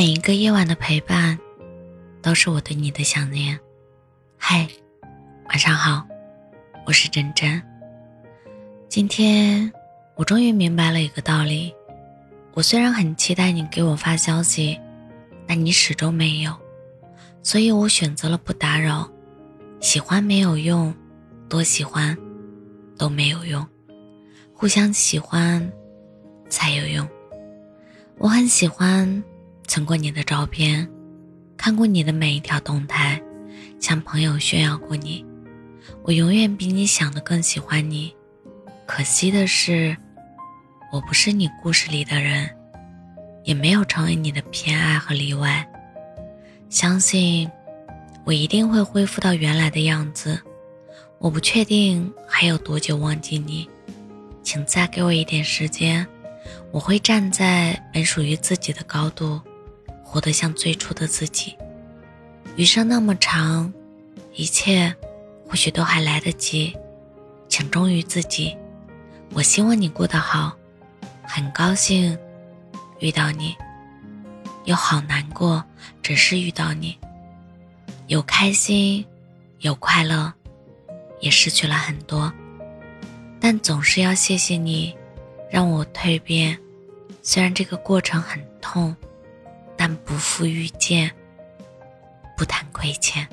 [0.00, 1.38] 每一个夜晚的陪伴，
[2.22, 3.60] 都是我对你的想念。
[4.38, 4.66] 嗨，
[5.50, 6.02] 晚上好，
[6.86, 7.62] 我是真真。
[8.88, 9.70] 今天
[10.14, 11.70] 我终于明白了一个道理：
[12.54, 14.80] 我虽然很期待你给我发消息，
[15.46, 16.56] 但你始终没有，
[17.42, 19.06] 所以我选择了不打扰。
[19.80, 20.94] 喜欢没有用，
[21.46, 22.16] 多喜欢
[22.96, 23.66] 都没有用，
[24.54, 25.70] 互相喜欢
[26.48, 27.06] 才有用。
[28.16, 29.22] 我很喜欢
[29.70, 30.90] 存过你的照片，
[31.56, 33.22] 看过你的每一条动态，
[33.78, 35.24] 向朋友炫耀过你。
[36.02, 38.12] 我永远比你想的更喜欢你。
[38.84, 39.96] 可惜的是，
[40.92, 42.50] 我不是你故事里的人，
[43.44, 45.64] 也没有成为你的偏爱和例外。
[46.68, 47.48] 相信
[48.24, 50.36] 我一定会恢复到原来的样子。
[51.20, 53.70] 我不确定还有多久忘记你，
[54.42, 56.04] 请再给我一点时间。
[56.72, 59.40] 我会站在本属于自己的高度，
[60.10, 61.56] 活得像最初的自己。
[62.56, 63.72] 余生那么长，
[64.34, 64.92] 一切
[65.48, 66.76] 或许都还来得及，
[67.48, 68.56] 请忠于自己。
[69.32, 70.52] 我希望你过得好，
[71.22, 72.18] 很高兴
[72.98, 73.54] 遇到你，
[74.64, 75.62] 又好难过，
[76.02, 76.98] 只是遇到你，
[78.08, 79.06] 有开心，
[79.60, 80.32] 有快乐，
[81.20, 82.32] 也失去了很多，
[83.38, 84.92] 但总是要谢谢你。
[85.48, 86.58] 让我蜕变，
[87.22, 88.94] 虽然这个过程很痛，
[89.82, 91.10] 但不负遇见，
[92.36, 93.26] 不谈亏欠。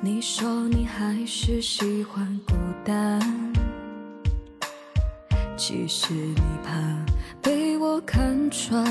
[0.00, 3.20] 你说你还是喜欢孤单。
[5.56, 6.70] 其实你怕
[7.42, 8.84] 被我看穿，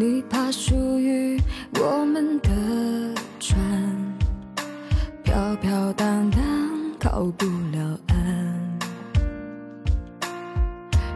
[0.00, 1.36] 你怕属于
[1.80, 2.50] 我们的
[3.40, 3.58] 船
[5.24, 6.40] 飘飘荡荡
[7.00, 8.78] 靠不了岸，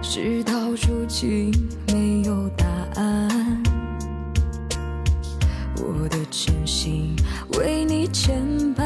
[0.02, 1.52] 事到如今
[1.92, 3.62] 没有答案，
[5.76, 7.14] 我的真心
[7.56, 8.42] 为你牵
[8.74, 8.84] 绊。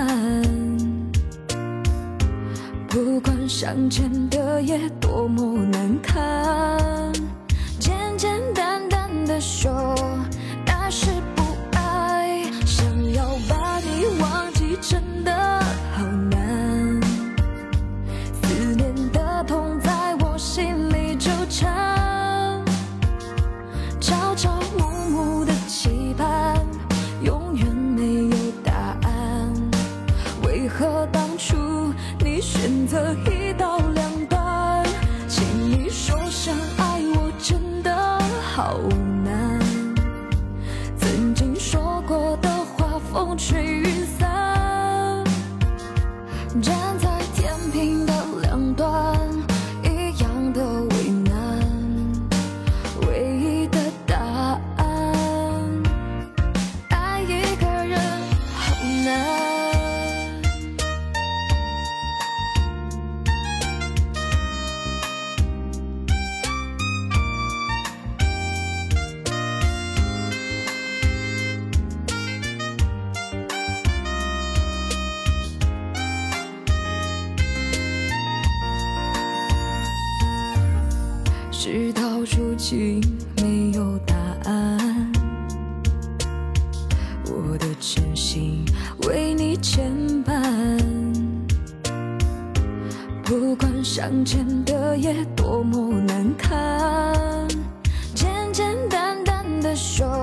[2.87, 7.10] 不管相见的夜多么难堪，
[7.78, 8.38] 简简
[9.36, 9.94] 的说，
[10.64, 11.42] 那是不
[11.72, 12.42] 爱。
[12.64, 15.30] 想要把你忘记，真的
[15.92, 16.98] 好难。
[18.32, 22.64] 思念的痛在我心里纠缠，
[24.00, 26.56] 朝朝暮暮的期盼，
[27.22, 28.72] 永远没有答
[29.03, 29.53] 案。
[30.44, 31.92] 为何当初
[32.24, 32.41] 你？
[32.41, 33.78] 选择一刀
[43.16, 45.25] 风吹云散。
[46.60, 48.12] 站在天平的
[48.43, 49.25] 两端。
[81.69, 83.00] 事到如今
[83.43, 85.12] 没有答案，
[87.25, 88.65] 我的真心
[89.09, 89.91] 为你牵
[90.25, 90.32] 绊。
[93.25, 97.49] 不管相见的夜多么难堪，
[98.15, 100.16] 简简单单的说。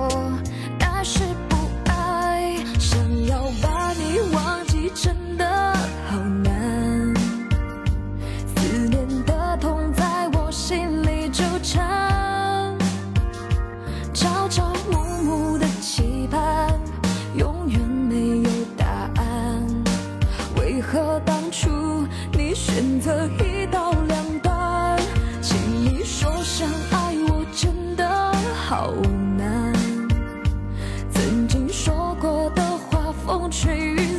[21.44, 21.68] 当初
[22.32, 24.98] 你选择一刀两断，
[25.42, 28.32] 请你说声爱我真的
[28.66, 28.90] 好
[29.36, 29.70] 难。
[31.12, 34.13] 曾经说过的话，风吹雨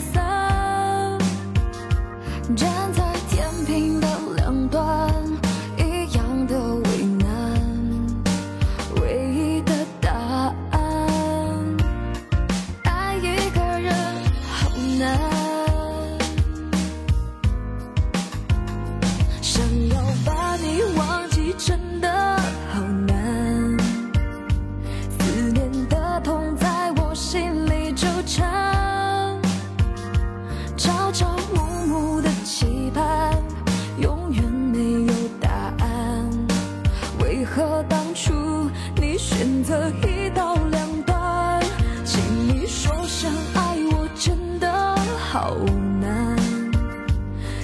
[43.25, 45.57] 想爱我真的好
[45.99, 46.37] 难。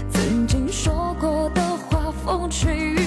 [0.09, 3.00] 曾经说过的话风吹雨